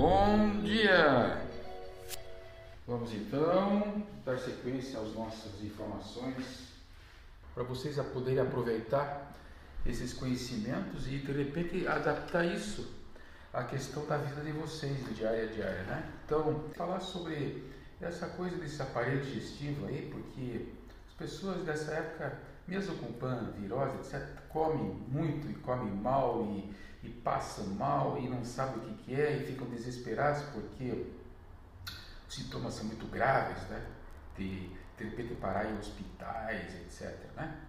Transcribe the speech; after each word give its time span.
Bom 0.00 0.60
dia! 0.62 1.42
Vamos 2.86 3.12
então 3.12 4.06
dar 4.24 4.38
sequência 4.38 5.00
às 5.00 5.12
nossas 5.12 5.60
informações 5.60 6.68
para 7.52 7.64
vocês 7.64 7.96
poderem 8.14 8.38
aproveitar 8.38 9.34
esses 9.84 10.12
conhecimentos 10.12 11.08
e 11.08 11.18
de 11.18 11.32
repente 11.32 11.84
adaptar 11.88 12.44
isso 12.44 12.88
à 13.52 13.64
questão 13.64 14.06
da 14.06 14.18
vida 14.18 14.40
de 14.40 14.52
vocês, 14.52 15.04
de 15.04 15.14
diária 15.14 15.42
a 15.42 15.52
diária, 15.52 15.82
né? 15.82 16.12
Então, 16.24 16.66
falar 16.76 17.00
sobre 17.00 17.68
essa 18.00 18.28
coisa 18.28 18.56
desse 18.56 18.80
aparelho 18.80 19.24
digestivo 19.24 19.84
aí, 19.86 20.08
porque 20.12 20.68
as 21.08 21.14
pessoas 21.14 21.64
dessa 21.64 21.90
época, 21.90 22.38
mesmo 22.68 22.94
com 22.98 23.12
pan, 23.14 23.52
virose, 23.58 23.96
etc., 23.96 24.24
comem 24.48 24.94
muito 25.08 25.50
e 25.50 25.54
comem 25.54 25.92
mal 25.92 26.44
e, 26.44 26.72
e 27.02 27.08
passam 27.08 27.66
mal 27.66 28.18
e 28.18 28.28
não 28.28 28.44
sabem 28.44 28.76
o 28.76 28.80
que, 28.80 29.04
que 29.04 29.20
é 29.20 29.36
e 29.36 29.46
ficam 29.46 29.68
desesperados 29.68 30.42
porque 30.52 31.06
os 32.26 32.34
sintomas 32.34 32.74
são 32.74 32.84
muito 32.84 33.06
graves, 33.06 33.62
né? 33.68 33.86
De, 34.36 34.68
de 34.96 35.04
repente 35.04 35.34
parar 35.34 35.70
em 35.70 35.78
hospitais, 35.78 36.74
etc. 36.74 37.16
Né? 37.36 37.60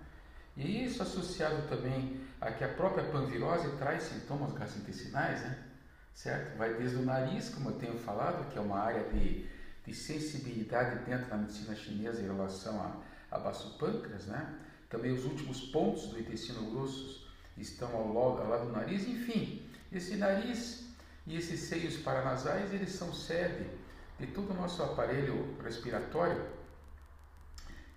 E 0.58 0.86
isso 0.86 1.02
associado 1.02 1.68
também 1.68 2.22
a 2.42 2.52
que 2.52 2.64
a 2.64 2.70
própria 2.70 3.06
panvirose 3.06 3.78
traz 3.78 4.04
sintomas 4.04 4.54
gastrointestinais, 4.54 5.42
né? 5.42 5.66
certo? 6.14 6.58
Vai 6.58 6.74
desde 6.74 6.98
o 6.98 7.02
nariz, 7.04 7.50
como 7.50 7.70
eu 7.70 7.76
tenho 7.76 7.98
falado, 7.98 8.50
que 8.52 8.58
é 8.58 8.62
uma 8.62 8.80
área 8.80 9.04
de, 9.10 9.48
de 9.86 9.94
sensibilidade 9.94 11.06
dentro 11.06 11.30
da 11.30 11.38
medicina 11.38 11.74
chinesa 11.76 12.22
em 12.22 12.26
relação 12.26 12.82
a, 12.82 12.98
a 13.36 13.40
baço 13.40 13.78
pâncreas, 13.78 14.26
né? 14.26 14.56
Também 14.90 15.14
os 15.14 15.24
últimos 15.24 15.62
pontos 15.72 16.08
do 16.08 16.20
intestino 16.20 16.72
grosso 16.72 17.29
estão 17.62 17.94
ao 17.96 18.14
lado, 18.40 18.66
do 18.66 18.72
nariz, 18.72 19.08
enfim, 19.08 19.66
esse 19.92 20.16
nariz 20.16 20.90
e 21.26 21.38
esses 21.38 21.62
seios 21.62 21.98
paranasais, 21.98 22.74
eles 22.74 22.92
são 22.92 23.14
sede 23.14 23.66
de 24.20 24.28
todo 24.28 24.52
o 24.52 24.54
nosso 24.54 24.82
aparelho 24.84 25.56
respiratório, 25.64 26.46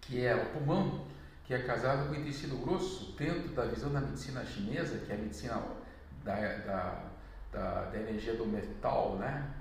que 0.00 0.24
é 0.24 0.34
o 0.34 0.46
pulmão, 0.52 1.06
que 1.44 1.54
é 1.54 1.62
casado 1.62 2.08
com 2.08 2.14
o 2.14 2.20
intestino 2.20 2.56
grosso, 2.58 3.12
dentro 3.16 3.48
da 3.48 3.64
visão 3.64 3.92
da 3.92 4.00
medicina 4.00 4.44
chinesa, 4.44 4.98
que 4.98 5.12
é 5.12 5.14
a 5.14 5.18
medicina 5.18 5.62
da, 6.24 6.34
da, 6.34 7.04
da, 7.52 7.84
da 7.90 7.98
energia 7.98 8.34
do 8.34 8.46
metal, 8.46 9.16
né? 9.16 9.52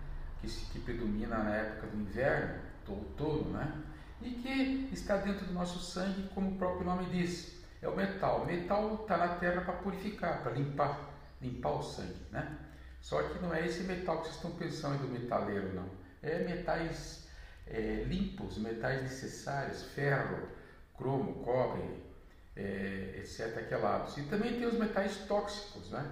que, 0.41 0.47
que 0.47 0.79
predomina 0.79 1.37
na 1.37 1.55
época 1.55 1.87
do 1.87 1.97
inverno, 1.97 2.59
do 2.85 2.93
outono, 2.93 3.51
né? 3.51 3.83
e 4.21 4.31
que 4.31 4.89
está 4.93 5.17
dentro 5.17 5.45
do 5.45 5.53
nosso 5.53 5.79
sangue, 5.79 6.29
como 6.33 6.51
o 6.51 6.55
próprio 6.57 6.85
nome 6.85 7.05
diz, 7.05 7.60
é 7.81 7.87
o 7.87 7.95
metal. 7.95 8.41
O 8.41 8.45
metal 8.45 8.95
está 9.01 9.17
na 9.17 9.35
terra 9.35 9.61
para 9.61 9.73
purificar, 9.73 10.41
para 10.43 10.51
limpar, 10.51 11.09
limpar 11.41 11.71
o 11.71 11.83
sangue. 11.83 12.15
Né? 12.31 12.57
Só 13.01 13.21
que 13.23 13.39
não 13.39 13.53
é 13.53 13.65
esse 13.65 13.83
metal 13.83 14.17
que 14.17 14.27
vocês 14.27 14.35
estão 14.35 14.51
pensando 14.51 15.01
do 15.01 15.07
metaleiro, 15.07 15.73
não 15.73 16.01
é, 16.21 16.39
metais 16.39 17.27
é, 17.67 18.03
limpos, 18.07 18.57
metais 18.57 19.01
necessários, 19.01 19.83
ferro, 19.83 20.47
cromo, 20.97 21.43
cobre, 21.43 21.83
é, 22.55 23.15
etc. 23.17 23.57
Aquelados. 23.57 24.17
E 24.17 24.23
também 24.23 24.53
tem 24.53 24.65
os 24.65 24.77
metais 24.77 25.17
tóxicos, 25.27 25.89
né? 25.89 26.05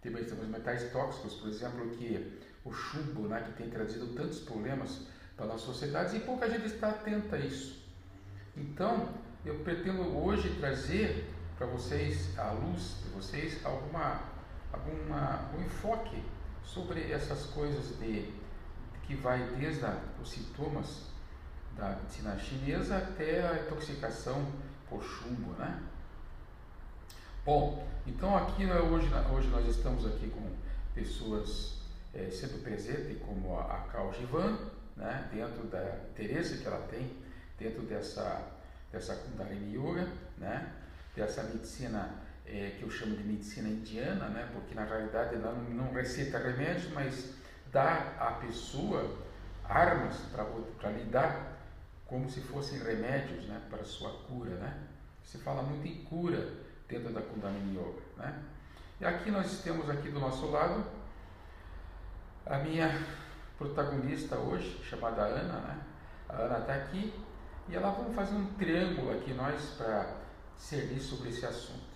Tem 0.00 0.14
os 0.14 0.48
metais 0.48 0.90
tóxicos, 0.92 1.34
por 1.34 1.48
exemplo, 1.48 1.90
que 1.90 2.40
o 2.64 2.72
chumbo, 2.72 3.28
né, 3.28 3.42
que 3.42 3.52
tem 3.52 3.68
trazido 3.70 4.14
tantos 4.14 4.40
problemas 4.40 5.06
para 5.36 5.52
as 5.52 5.60
sociedades 5.60 6.14
e 6.14 6.20
pouca 6.20 6.48
gente 6.48 6.66
está 6.66 6.88
atenta 6.88 7.36
a 7.36 7.38
isso. 7.38 7.82
Então, 8.56 9.12
eu 9.44 9.58
pretendo 9.60 10.02
hoje 10.16 10.56
trazer 10.58 11.28
para 11.56 11.66
vocês, 11.66 12.38
à 12.38 12.50
luz 12.52 12.96
de 13.02 13.10
vocês, 13.10 13.64
alguma, 13.64 14.20
alguma, 14.72 15.50
um 15.56 15.62
enfoque 15.62 16.22
sobre 16.64 17.10
essas 17.10 17.46
coisas 17.46 17.98
de 17.98 18.32
que 19.06 19.14
vai 19.16 19.42
desde 19.58 19.84
os 20.22 20.30
sintomas 20.30 21.06
da 21.76 21.96
medicina 21.96 22.38
chinesa 22.38 22.98
até 22.98 23.46
a 23.46 23.62
intoxicação 23.62 24.46
por 24.88 25.02
chumbo, 25.02 25.52
né? 25.52 25.82
Bom, 27.44 27.86
então 28.06 28.36
aqui 28.36 28.64
né, 28.64 28.78
hoje, 28.78 29.10
hoje 29.32 29.48
nós 29.48 29.66
estamos 29.66 30.06
aqui 30.06 30.28
com 30.28 30.50
pessoas 30.94 31.80
é, 32.14 32.30
sempre 32.30 32.58
presentes, 32.58 33.18
como 33.22 33.56
a, 33.56 33.62
a 33.62 33.78
Carl 33.90 34.12
Givan, 34.12 34.58
né? 34.96 35.28
dentro 35.32 35.66
da 35.68 35.82
interesse 36.10 36.58
que 36.58 36.66
ela 36.66 36.86
tem 36.88 37.10
dentro 37.58 37.82
dessa, 37.82 38.46
dessa 38.92 39.14
Kundalini 39.16 39.76
Yoga, 39.76 40.08
né? 40.38 40.72
dessa 41.14 41.42
medicina 41.44 42.10
é, 42.46 42.76
que 42.78 42.82
eu 42.82 42.90
chamo 42.90 43.16
de 43.16 43.22
medicina 43.22 43.68
indiana, 43.68 44.28
né? 44.28 44.48
porque 44.52 44.74
na 44.74 44.84
realidade 44.84 45.36
ela 45.36 45.52
não, 45.52 45.92
receita 45.92 46.38
remédios, 46.38 46.90
mas 46.92 47.34
dá 47.72 48.14
à 48.18 48.32
pessoa 48.32 49.18
armas 49.64 50.16
para 50.78 50.90
lidar 50.90 51.58
como 52.06 52.28
se 52.28 52.40
fossem 52.40 52.80
remédios 52.80 53.46
né, 53.46 53.62
para 53.70 53.84
sua 53.84 54.10
cura. 54.26 54.50
Né? 54.56 54.74
Se 55.22 55.38
fala 55.38 55.62
muito 55.62 55.86
em 55.86 56.02
cura 56.04 56.52
dentro 56.88 57.12
da 57.12 57.20
Kundalini 57.20 57.78
Yoga. 57.78 58.02
Né? 58.16 58.42
E 59.00 59.04
aqui 59.04 59.30
nós 59.30 59.62
temos 59.62 59.88
aqui 59.88 60.10
do 60.10 60.18
nosso 60.18 60.46
lado 60.46 60.84
a 62.44 62.58
minha 62.58 63.00
protagonista 63.56 64.36
hoje, 64.36 64.82
chamada 64.82 65.22
Ana. 65.22 65.60
Né? 65.60 65.80
A 66.28 66.36
Ana 66.36 66.58
está 66.58 66.74
aqui 66.74 67.14
e 67.70 67.76
ela 67.76 67.90
vamos 67.90 68.14
fazer 68.14 68.34
um 68.34 68.46
triângulo 68.54 69.12
aqui 69.12 69.32
nós 69.32 69.74
para 69.76 70.16
servir 70.56 71.00
sobre 71.00 71.28
esse 71.30 71.46
assunto. 71.46 71.90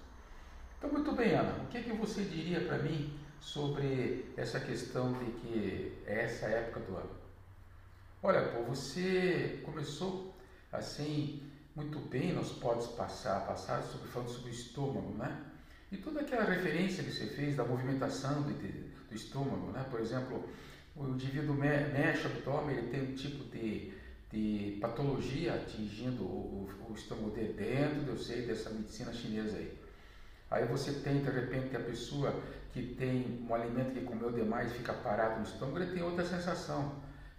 Então, 0.79 0.91
muito 0.91 1.13
bem, 1.13 1.35
Ana, 1.35 1.65
o 1.65 1.67
que, 1.67 1.79
é 1.79 1.83
que 1.83 1.93
você 1.93 2.23
diria 2.23 2.61
para 2.61 2.79
mim 2.79 3.19
sobre 3.41 4.33
essa 4.37 4.61
questão 4.61 5.13
de 5.15 5.33
que 5.33 5.99
é 6.07 6.25
essa 6.25 6.47
época 6.47 6.81
do 6.81 6.97
ano. 6.97 7.11
Olha, 8.23 8.49
pô, 8.49 8.63
você 8.63 9.61
começou 9.65 10.35
assim 10.73 11.43
muito 11.75 11.99
bem 11.99 12.33
nos 12.33 12.53
podes 12.53 12.87
passar, 12.89 13.47
passar 13.47 13.83
sobre, 13.83 14.09
falando 14.09 14.29
sobre 14.29 14.51
o 14.51 14.55
estômago, 14.55 15.13
né? 15.19 15.45
E 15.91 15.97
toda 15.97 16.21
aquela 16.21 16.45
referência 16.45 17.03
que 17.03 17.11
você 17.11 17.27
fez 17.27 17.57
da 17.57 17.65
movimentação 17.65 18.43
do, 18.43 18.53
do 18.53 19.15
estômago, 19.15 19.73
né? 19.73 19.85
Por 19.91 20.01
exemplo, 20.01 20.49
o 20.97 21.09
indivíduo 21.09 21.55
mexe 21.55 22.27
o 22.27 22.31
abdômen, 22.31 22.77
ele 22.77 22.89
tem 22.89 23.03
um 23.03 23.15
tipo 23.15 23.45
de, 23.51 23.93
de 24.35 24.79
patologia 24.81 25.55
atingindo 25.55 26.25
o, 26.25 26.69
o, 26.87 26.91
o 26.91 26.95
estômago 26.95 27.31
de 27.31 27.53
dentro, 27.53 28.11
eu 28.11 28.19
sei 28.19 28.43
dessa 28.43 28.69
medicina 28.71 29.13
chinesa 29.13 29.57
aí. 29.57 29.79
Aí 30.51 30.67
você 30.67 30.93
tem 30.93 31.23
de 31.23 31.31
repente 31.31 31.77
a 31.77 31.81
pessoa 31.81 32.35
que 32.73 32.95
tem 32.97 33.47
um 33.49 33.55
alimento 33.55 33.93
que 33.93 34.01
comeu 34.01 34.33
demais 34.33 34.73
fica 34.73 34.93
parado 34.93 35.39
no 35.39 35.47
estômago, 35.47 35.79
ele 35.79 35.93
tem 35.93 36.03
outra 36.03 36.25
sensação. 36.25 36.97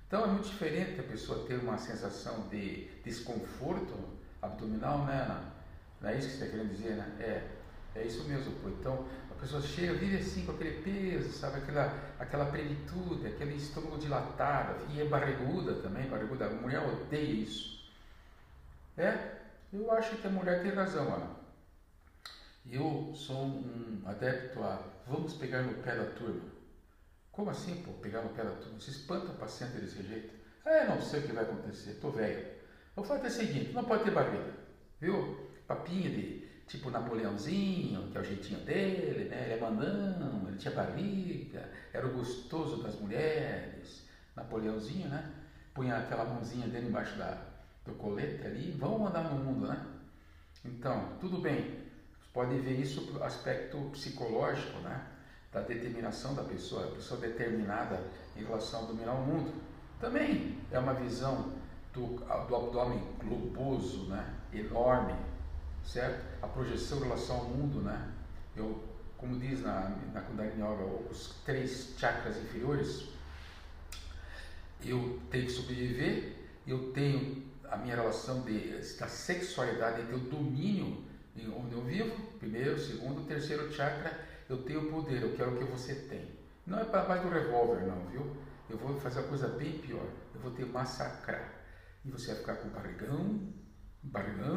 Então 0.07 0.23
é 0.23 0.27
muito 0.27 0.47
diferente 0.47 0.97
a 0.99 1.03
pessoa 1.03 1.45
ter 1.45 1.55
uma 1.55 1.77
sensação 1.77 2.47
de 2.47 2.87
desconforto 3.03 3.93
abdominal, 4.41 5.05
né? 5.05 5.51
Não 5.99 6.09
é 6.09 6.17
isso 6.17 6.29
que 6.29 6.33
você 6.35 6.43
está 6.45 6.57
querendo 6.57 6.71
dizer, 6.71 6.95
né? 6.95 7.11
É, 7.19 7.99
é 7.99 8.05
isso 8.05 8.23
mesmo, 8.23 8.53
pô. 8.61 8.69
Então 8.69 9.05
a 9.35 9.41
pessoa 9.41 9.61
chega, 9.61 9.93
vive 9.93 10.17
assim 10.17 10.45
com 10.45 10.53
aquele 10.53 10.81
peso, 10.81 11.31
sabe? 11.31 11.57
Aquela, 11.57 11.93
aquela 12.17 12.45
plenitude, 12.45 13.27
aquele 13.27 13.55
estômago 13.55 13.97
dilatado, 13.97 14.85
e 14.91 15.01
é 15.01 15.05
barriguda 15.05 15.75
também, 15.75 16.07
barriguda. 16.07 16.45
A 16.45 16.49
mulher 16.49 16.81
odeia 16.81 17.21
isso. 17.21 17.91
É, 18.97 19.35
eu 19.73 19.91
acho 19.91 20.15
que 20.17 20.27
a 20.27 20.29
mulher 20.29 20.63
tem 20.63 20.71
razão, 20.71 21.13
Ana. 21.13 21.35
Eu 22.71 23.11
sou 23.13 23.45
um 23.45 24.01
adepto 24.05 24.63
a 24.63 24.81
vamos 25.05 25.33
pegar 25.33 25.61
no 25.61 25.75
pé 25.83 25.95
da 25.95 26.05
turma. 26.11 26.55
Como 27.31 27.49
assim, 27.49 27.83
pô, 27.83 27.91
pegar 27.93 28.21
no 28.21 28.29
pé 28.29 28.43
da 28.43 28.51
turma? 28.51 28.79
Você 28.79 28.91
espanta 28.91 29.31
o 29.31 29.35
paciente 29.35 29.73
desse 29.73 30.01
jeito? 30.01 30.33
É, 30.65 30.87
não 30.87 30.99
sei 31.01 31.19
o 31.19 31.23
que 31.23 31.33
vai 31.33 31.43
acontecer, 31.43 31.99
tô 32.01 32.09
velho. 32.09 32.47
Eu 32.95 33.03
falo 33.03 33.23
é 33.23 33.27
o 33.27 33.31
seguinte, 33.31 33.73
não 33.73 33.83
pode 33.83 34.05
ter 34.05 34.11
barriga, 34.11 34.53
viu? 34.99 35.45
Papinho 35.67 36.09
de 36.09 36.44
tipo 36.67 36.89
Napoleãozinho, 36.89 38.09
que 38.11 38.17
é 38.17 38.21
o 38.21 38.23
jeitinho 38.23 38.59
dele, 38.61 39.29
né? 39.29 39.43
Ele 39.43 39.53
é 39.53 39.59
mandão, 39.59 40.47
ele 40.47 40.57
tinha 40.57 40.73
barriga, 40.73 41.69
era 41.93 42.05
o 42.05 42.13
gostoso 42.13 42.81
das 42.81 42.95
mulheres. 42.99 44.05
Napoleãozinho, 44.35 45.07
né? 45.09 45.31
Punha 45.73 45.97
aquela 45.97 46.25
mãozinha 46.25 46.67
dele 46.67 46.87
embaixo 46.87 47.17
da, 47.17 47.37
do 47.85 47.93
colete 47.93 48.45
ali, 48.45 48.71
vamos 48.79 49.01
mandar 49.01 49.23
no 49.23 49.43
mundo, 49.43 49.67
né? 49.67 49.85
Então, 50.63 51.17
tudo 51.19 51.39
bem, 51.39 51.79
pode 52.33 52.57
ver 52.59 52.79
isso 52.79 53.01
no 53.11 53.23
aspecto 53.23 53.77
psicológico, 53.91 54.79
né? 54.79 55.11
da 55.55 55.61
determinação 55.61 56.35
da 56.35 56.43
pessoa, 56.43 56.83
a 56.83 56.91
pessoa 56.91 57.17
determinada 57.21 58.03
em 58.35 58.43
relação 58.43 58.83
a 58.83 58.87
dominar 58.87 59.13
o 59.13 59.25
mundo. 59.25 59.53
Também 60.01 60.57
é 60.69 60.77
uma 60.77 60.93
visão 60.93 61.53
do, 61.93 62.17
do 62.17 62.55
abdômen 62.55 63.01
globoso, 63.23 64.09
né? 64.09 64.35
enorme, 64.51 65.13
certo? 65.85 66.23
A 66.41 66.47
projeção 66.47 66.99
em 66.99 67.03
relação 67.03 67.37
ao 67.37 67.45
mundo, 67.45 67.81
né? 67.81 68.11
Eu, 68.55 68.83
como 69.17 69.39
diz 69.39 69.61
na, 69.61 69.89
na 70.13 70.21
Kundalini 70.21 70.61
Yoga, 70.61 70.83
os 71.09 71.35
três 71.45 71.93
chakras 71.97 72.37
inferiores, 72.37 73.09
eu 74.83 75.19
tenho 75.29 75.45
que 75.45 75.51
sobreviver, 75.51 76.35
eu 76.67 76.91
tenho 76.91 77.43
a 77.69 77.77
minha 77.77 77.95
relação 77.95 78.41
de, 78.41 78.71
da 78.99 79.07
sexualidade, 79.07 80.01
de 80.01 80.07
ter 80.07 80.15
o 80.15 80.19
domínio 80.19 81.03
onde 81.57 81.73
eu 81.73 81.81
vivo, 81.81 82.15
primeiro, 82.39 82.79
segundo, 82.79 83.27
terceiro 83.27 83.71
chakra, 83.73 84.17
eu 84.47 84.63
tenho 84.63 84.89
poder, 84.89 85.21
eu 85.21 85.35
quero 85.35 85.55
o 85.55 85.57
que 85.57 85.63
você 85.65 85.95
tem. 85.95 86.29
Não 86.65 86.79
é 86.79 86.85
para 86.85 87.07
mais 87.07 87.21
do 87.21 87.29
revólver, 87.29 87.85
não, 87.85 88.05
viu? 88.07 88.35
eu 88.69 88.77
vou 88.77 88.99
fazer 88.99 89.19
uma 89.19 89.27
coisa 89.27 89.47
bem 89.47 89.77
pior. 89.79 90.07
Eu 90.33 90.41
vou 90.41 90.51
ter 90.51 90.65
massacrar. 90.65 91.53
E 92.03 92.09
você 92.09 92.27
vai 92.27 92.35
ficar 92.37 92.55
com 92.55 92.69
barrigão, 92.69 93.53
barrigão, 94.03 94.54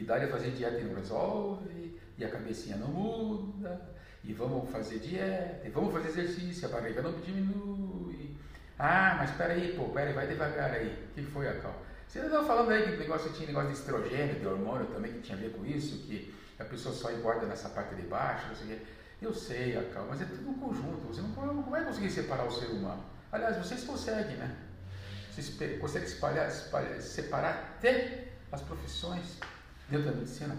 e 0.00 0.04
dá 0.04 0.16
a 0.16 0.28
fazer 0.28 0.52
dieta 0.52 0.78
e 0.78 0.84
não 0.84 0.94
resolve, 0.94 2.00
e 2.16 2.24
a 2.24 2.30
cabecinha 2.30 2.76
não 2.78 2.88
muda, 2.88 3.80
e 4.24 4.32
vamos 4.32 4.70
fazer 4.70 4.98
dieta, 4.98 5.66
e 5.66 5.70
vamos 5.70 5.92
fazer 5.92 6.08
exercício, 6.08 6.66
a 6.66 6.70
barriga 6.70 7.02
não 7.02 7.12
diminui. 7.20 8.34
Ah, 8.78 9.16
mas 9.18 9.30
peraí, 9.32 9.74
pô, 9.76 9.90
peraí, 9.90 10.14
vai 10.14 10.26
devagar 10.26 10.70
aí. 10.70 10.88
O 11.10 11.14
que 11.14 11.22
foi 11.22 11.46
a 11.48 11.60
cal? 11.60 11.82
Você 12.08 12.18
estava 12.18 12.46
falando 12.46 12.70
aí 12.70 12.82
que 12.84 12.96
negócio 12.96 13.30
tinha 13.32 13.46
negócio 13.46 13.68
de 13.68 13.76
estrogênio, 13.76 14.40
de 14.40 14.46
hormônio 14.46 14.86
também, 14.86 15.12
que 15.12 15.20
tinha 15.20 15.36
a 15.36 15.40
ver 15.40 15.52
com 15.52 15.66
isso, 15.66 16.06
que 16.06 16.34
a 16.58 16.64
pessoa 16.64 16.94
só 16.94 17.12
engorda 17.12 17.44
nessa 17.44 17.68
parte 17.68 17.94
de 17.94 18.02
baixo, 18.02 18.48
não 18.48 18.56
sei 18.56 18.66
o 18.66 18.68
quê. 18.70 18.84
Eu 19.20 19.34
sei, 19.34 19.76
Acal, 19.76 20.06
mas 20.08 20.22
é 20.22 20.24
tudo 20.24 20.48
um 20.48 20.54
conjunto. 20.54 21.08
Você 21.08 21.20
não, 21.20 21.28
não 21.28 21.70
vai 21.70 21.84
conseguir 21.84 22.10
separar 22.10 22.46
o 22.46 22.50
ser 22.50 22.66
humano. 22.68 23.04
Aliás, 23.30 23.58
vocês 23.58 23.84
conseguem, 23.84 24.38
né? 24.38 24.56
Vocês 25.30 25.78
conseguem 25.78 26.08
espalhar, 26.08 26.48
espalhar, 26.48 27.00
separar 27.02 27.76
até 27.76 28.28
as 28.50 28.62
profissões 28.62 29.38
dentro 29.90 30.10
da 30.10 30.16
medicina, 30.16 30.56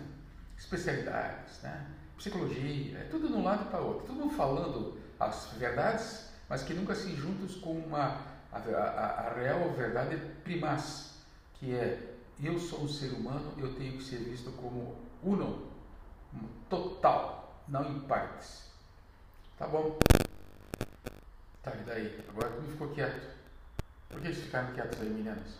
especialidades, 0.58 1.62
né? 1.62 1.88
psicologia, 2.18 3.00
é 3.00 3.04
tudo 3.10 3.28
de 3.28 3.34
um 3.34 3.44
lado 3.44 3.70
para 3.72 3.82
o 3.82 3.88
outro. 3.88 4.06
Todo 4.06 4.16
mundo 4.16 4.36
falando 4.36 4.98
as 5.20 5.54
verdades, 5.58 6.30
mas 6.48 6.62
que 6.62 6.74
nunca 6.74 6.94
se 6.94 7.16
juntos 7.16 7.56
com 7.56 7.74
uma, 7.74 8.22
a, 8.52 8.58
a, 8.58 9.28
a 9.28 9.34
real 9.34 9.72
verdade 9.72 10.18
primaz, 10.44 11.16
que 11.56 11.74
é 11.74 12.16
eu 12.44 12.60
sou 12.60 12.84
um 12.84 12.88
ser 12.88 13.14
humano, 13.14 13.54
eu 13.58 13.74
tenho 13.76 13.94
que 13.94 14.04
ser 14.04 14.18
visto 14.18 14.52
como 14.52 14.96
uno, 15.24 15.68
total, 16.70 17.64
não 17.68 17.92
em 17.92 18.00
partes. 18.02 18.70
Tá 19.58 19.68
bom? 19.68 19.98
Tá, 21.62 21.72
e 21.76 21.84
daí? 21.84 22.26
Agora 22.30 22.50
tu 22.50 22.64
ficou 22.64 22.90
quieto. 22.90 23.36
Por 24.10 24.20
que 24.20 24.28
vocês 24.28 24.46
ficaram 24.46 24.74
quietos 24.74 25.00
aí, 25.00 25.10
meninas? 25.10 25.58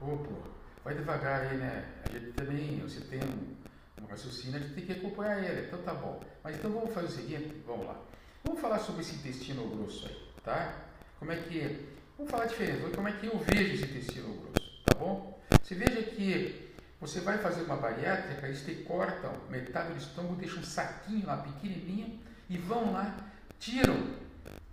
Ô, 0.00 0.16
pô, 0.18 0.57
vai 0.84 0.94
devagar 0.94 1.42
aí, 1.42 1.56
né? 1.56 1.84
A 2.04 2.12
gente 2.12 2.32
também, 2.32 2.80
você 2.80 3.00
tem 3.00 3.20
um, 3.20 4.02
um 4.02 4.06
raciocínio, 4.06 4.56
a 4.56 4.60
gente 4.60 4.74
tem 4.74 4.86
que 4.86 4.92
acompanhar 4.92 5.42
ele. 5.42 5.66
Então 5.66 5.82
tá 5.82 5.94
bom. 5.94 6.20
Mas 6.42 6.56
então 6.56 6.70
vamos 6.70 6.92
fazer 6.92 7.06
o 7.06 7.10
seguinte, 7.10 7.62
vamos 7.66 7.86
lá. 7.86 8.00
Vamos 8.44 8.60
falar 8.60 8.78
sobre 8.78 9.02
esse 9.02 9.16
intestino 9.16 9.68
grosso 9.68 10.06
aí, 10.06 10.16
tá? 10.44 10.74
Como 11.18 11.32
é 11.32 11.36
que. 11.36 11.86
Vamos 12.16 12.32
falar 12.32 12.46
diferente, 12.46 12.94
como 12.96 13.06
é 13.06 13.12
que 13.12 13.26
eu 13.26 13.38
vejo 13.38 13.74
esse 13.74 13.84
intestino 13.84 14.34
grosso, 14.34 14.82
tá 14.84 14.98
bom? 14.98 15.40
Você 15.62 15.76
veja 15.76 16.02
que 16.02 16.68
você 17.00 17.20
vai 17.20 17.38
fazer 17.38 17.62
uma 17.62 17.76
bariátrica, 17.76 18.46
eles 18.46 18.64
te 18.64 18.74
cortam 18.76 19.32
metade 19.48 19.92
do 19.92 19.98
estômago, 19.98 20.34
deixam 20.34 20.58
um 20.58 20.64
saquinho 20.64 21.26
lá 21.26 21.36
pequenininho 21.36 22.18
e 22.50 22.58
vão 22.58 22.92
lá, 22.92 23.16
tiram 23.60 24.16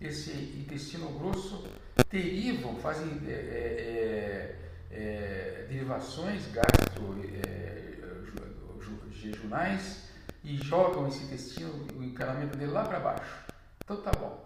esse 0.02 0.32
intestino 0.32 1.10
grosso, 1.20 1.68
derivam, 2.10 2.76
fazem 2.78 3.22
é, 3.28 3.32
é, 3.32 4.65
é, 4.96 5.66
derivações 5.68 6.48
gastro 6.52 7.22
é, 7.44 7.96
jejunais 9.12 10.10
e 10.44 10.56
jogam 10.58 11.08
esse 11.08 11.24
intestino, 11.24 11.88
o 11.96 12.04
encanamento 12.04 12.58
dele 12.58 12.72
lá 12.72 12.84
para 12.86 13.00
baixo. 13.00 13.46
Então 13.84 13.98
tá 13.98 14.12
bom. 14.12 14.42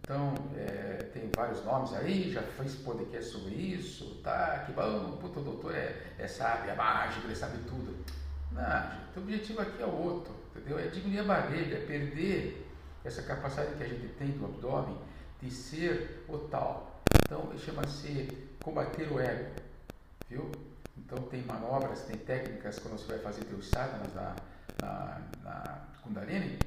Então, 0.00 0.32
é, 0.56 1.02
tem 1.12 1.30
vários 1.36 1.62
nomes 1.64 1.92
aí, 1.92 2.32
já 2.32 2.40
fez 2.40 2.76
podcast 2.76 3.30
sobre 3.30 3.54
isso, 3.54 4.20
tá? 4.22 4.64
Que 4.64 4.72
bom, 4.72 5.18
puta, 5.20 5.40
o 5.40 5.44
doutor 5.44 5.74
é, 5.74 5.96
é 6.18 6.26
sábio, 6.26 6.70
é 6.70 6.74
mágico, 6.74 7.26
ele 7.26 7.36
sabe 7.36 7.58
tudo. 7.64 7.94
Não, 8.52 8.62
o 9.16 9.18
objetivo 9.18 9.60
aqui 9.60 9.82
é 9.82 9.86
outro, 9.86 10.34
entendeu? 10.56 10.78
É 10.78 10.86
diminuir 10.86 11.20
a 11.20 11.24
barriga, 11.24 11.76
é 11.76 11.80
perder 11.84 12.66
essa 13.04 13.22
capacidade 13.22 13.74
que 13.74 13.82
a 13.82 13.88
gente 13.88 14.08
tem 14.14 14.30
do 14.30 14.46
abdômen 14.46 14.96
de 15.42 15.50
ser 15.50 16.24
o 16.26 16.38
tal. 16.38 16.97
Então, 17.28 17.46
chama-se 17.58 18.26
combater 18.64 19.12
o 19.12 19.20
ego, 19.20 19.50
viu? 20.30 20.50
Então, 20.96 21.18
tem 21.24 21.42
manobras, 21.42 22.04
tem 22.04 22.16
técnicas 22.16 22.78
quando 22.78 22.98
você 22.98 23.06
vai 23.06 23.18
fazer 23.18 23.44
teus 23.44 23.68
sadhanas 23.68 24.14
na, 24.14 24.34
na, 24.80 25.20
na 25.44 25.86
Kundalini, 26.02 26.58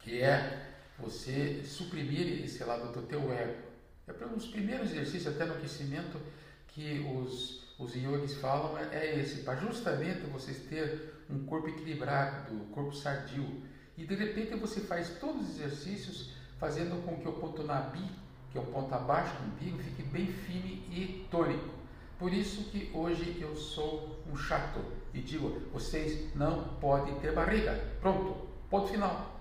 que 0.00 0.20
é 0.20 0.66
você 0.98 1.62
suprimir 1.64 2.44
esse 2.44 2.64
lado 2.64 2.92
do 2.92 3.02
teu 3.06 3.32
ego. 3.32 3.62
É 4.08 4.26
um 4.26 4.34
dos 4.34 4.48
primeiros 4.48 4.90
exercícios, 4.90 5.32
até 5.32 5.44
no 5.44 5.54
aquecimento, 5.54 6.20
que 6.66 6.98
os, 7.16 7.62
os 7.78 7.94
yogis 7.94 8.34
falam 8.38 8.76
é, 8.76 8.88
é 8.96 9.20
esse, 9.20 9.42
para 9.42 9.60
justamente 9.60 10.22
vocês 10.22 10.58
ter 10.68 11.22
um 11.30 11.46
corpo 11.46 11.68
equilibrado, 11.68 12.52
um 12.52 12.66
corpo 12.72 12.92
sadio. 12.96 13.62
E 13.96 14.04
de 14.04 14.14
repente 14.16 14.56
você 14.56 14.80
faz 14.80 15.20
todos 15.20 15.50
os 15.50 15.60
exercícios 15.60 16.32
fazendo 16.58 17.00
com 17.04 17.16
que 17.20 17.28
o 17.28 17.34
ponto 17.34 17.62
nabi, 17.62 18.10
que 18.52 18.58
é 18.58 18.60
o 18.60 18.64
ponto 18.66 18.94
abaixo 18.94 19.34
do 19.36 19.46
umbigo, 19.46 19.78
fique 19.78 20.02
bem 20.02 20.26
firme 20.26 20.86
e 20.90 21.26
tônico. 21.30 21.70
Por 22.18 22.32
isso 22.32 22.70
que 22.70 22.90
hoje 22.94 23.38
eu 23.40 23.56
sou 23.56 24.22
um 24.30 24.36
chato 24.36 24.78
e 25.12 25.20
digo, 25.20 25.60
vocês 25.72 26.32
não 26.36 26.64
podem 26.80 27.14
ter 27.16 27.32
barriga. 27.32 27.82
Pronto, 28.00 28.46
ponto 28.70 28.88
final. 28.88 29.40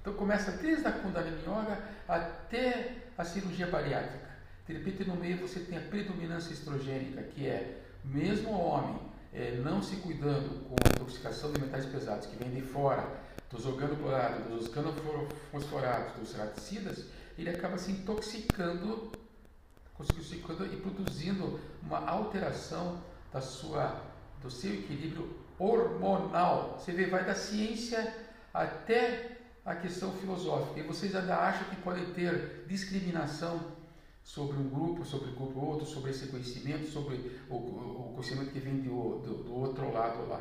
Então 0.00 0.14
começa 0.14 0.52
desde 0.52 0.86
a 0.86 0.92
Kundalini 0.92 1.42
Yoga 1.42 1.78
até 2.08 2.96
a 3.16 3.24
cirurgia 3.24 3.66
bariátrica. 3.66 4.28
De 4.66 4.72
repente 4.72 5.04
no 5.04 5.16
meio 5.16 5.38
você 5.38 5.60
tem 5.60 5.78
a 5.78 5.82
predominância 5.82 6.52
estrogênica, 6.52 7.22
que 7.22 7.46
é 7.46 7.82
mesmo 8.02 8.50
o 8.50 8.66
homem 8.66 8.98
é, 9.32 9.60
não 9.62 9.82
se 9.82 9.96
cuidando 9.96 10.64
com 10.68 10.74
a 10.74 10.88
intoxicação 10.88 11.52
de 11.52 11.60
metais 11.60 11.84
pesados 11.86 12.26
que 12.26 12.36
vem 12.36 12.50
de 12.50 12.62
fora, 12.62 13.06
dos 13.50 13.66
organoclorados, 13.66 14.44
dos 14.46 14.66
organofosforados, 14.76 16.14
dos 16.14 16.34
raticidas, 16.34 17.04
ele 17.38 17.50
acaba 17.50 17.78
se 17.78 17.92
intoxicando, 17.92 19.12
intoxicando 20.00 20.66
e 20.66 20.76
produzindo 20.76 21.60
uma 21.82 22.04
alteração 22.04 23.00
da 23.32 23.40
sua, 23.40 24.02
do 24.42 24.50
seu 24.50 24.74
equilíbrio 24.74 25.36
hormonal. 25.58 26.78
Você 26.78 26.92
vê, 26.92 27.06
vai 27.06 27.24
da 27.24 27.34
ciência 27.34 28.12
até 28.52 29.38
a 29.64 29.76
questão 29.76 30.12
filosófica. 30.12 30.80
E 30.80 30.82
vocês 30.82 31.14
ainda 31.14 31.36
acham 31.36 31.68
que 31.68 31.76
podem 31.76 32.12
ter 32.12 32.64
discriminação 32.66 33.60
sobre 34.24 34.56
um 34.56 34.68
grupo, 34.68 35.04
sobre 35.04 35.30
um 35.30 35.34
grupo 35.34 35.60
outro, 35.60 35.86
sobre 35.86 36.10
esse 36.10 36.26
conhecimento, 36.26 36.86
sobre 36.86 37.40
o, 37.48 37.54
o 37.54 38.12
conhecimento 38.14 38.50
que 38.50 38.60
vem 38.60 38.80
do, 38.80 39.18
do, 39.18 39.44
do, 39.44 39.54
outro 39.54 39.92
lado 39.92 40.28
lá. 40.28 40.38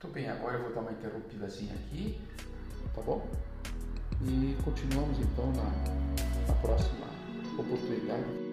Muito 0.00 0.14
bem, 0.14 0.28
agora 0.28 0.56
eu 0.56 0.64
vou 0.64 0.74
dar 0.74 0.80
uma 0.80 0.92
interrompidazinha 0.92 1.74
aqui, 1.74 2.20
tá 2.94 3.00
bom? 3.02 3.26
E 4.20 4.56
continuamos 4.64 5.16
então 5.20 5.52
na, 5.52 6.48
na 6.48 6.54
próxima 6.60 7.06
oportunidade. 7.56 8.47